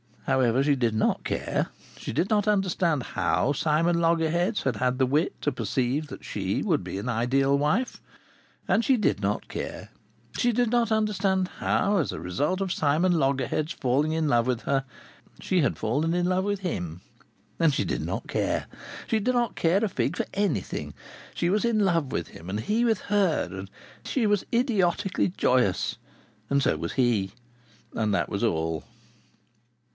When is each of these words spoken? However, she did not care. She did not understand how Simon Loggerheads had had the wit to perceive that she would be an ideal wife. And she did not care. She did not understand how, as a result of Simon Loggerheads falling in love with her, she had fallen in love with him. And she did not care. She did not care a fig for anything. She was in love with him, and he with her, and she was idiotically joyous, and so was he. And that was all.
However, 0.25 0.63
she 0.63 0.75
did 0.75 0.95
not 0.95 1.23
care. 1.25 1.67
She 1.97 2.11
did 2.13 2.29
not 2.29 2.47
understand 2.47 3.03
how 3.03 3.53
Simon 3.53 3.99
Loggerheads 3.99 4.63
had 4.63 4.77
had 4.77 4.97
the 4.97 5.05
wit 5.05 5.39
to 5.41 5.51
perceive 5.51 6.07
that 6.07 6.23
she 6.23 6.63
would 6.63 6.83
be 6.83 6.97
an 6.97 7.09
ideal 7.09 7.55
wife. 7.57 8.01
And 8.67 8.83
she 8.83 8.97
did 8.97 9.21
not 9.21 9.47
care. 9.47 9.89
She 10.37 10.51
did 10.53 10.71
not 10.71 10.91
understand 10.91 11.49
how, 11.59 11.97
as 11.97 12.11
a 12.11 12.19
result 12.19 12.61
of 12.61 12.71
Simon 12.71 13.11
Loggerheads 13.11 13.73
falling 13.73 14.13
in 14.13 14.27
love 14.27 14.47
with 14.47 14.61
her, 14.61 14.85
she 15.39 15.61
had 15.61 15.77
fallen 15.77 16.13
in 16.13 16.25
love 16.25 16.45
with 16.45 16.61
him. 16.61 17.01
And 17.59 17.73
she 17.73 17.83
did 17.83 18.01
not 18.01 18.25
care. 18.27 18.65
She 19.07 19.19
did 19.19 19.35
not 19.35 19.55
care 19.55 19.83
a 19.83 19.89
fig 19.89 20.15
for 20.15 20.25
anything. 20.33 20.93
She 21.35 21.49
was 21.49 21.65
in 21.65 21.79
love 21.79 22.11
with 22.11 22.29
him, 22.29 22.49
and 22.49 22.61
he 22.61 22.85
with 22.85 23.01
her, 23.01 23.49
and 23.51 23.69
she 24.05 24.25
was 24.25 24.45
idiotically 24.53 25.27
joyous, 25.37 25.97
and 26.49 26.63
so 26.63 26.77
was 26.77 26.93
he. 26.93 27.33
And 27.93 28.15
that 28.15 28.29
was 28.29 28.43
all. 28.43 28.85